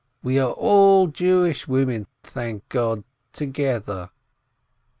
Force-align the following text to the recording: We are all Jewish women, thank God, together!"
We 0.23 0.39
are 0.39 0.49
all 0.51 1.05
Jewish 1.09 1.67
women, 1.67 2.07
thank 2.23 2.67
God, 2.69 3.03
together!" 3.33 4.09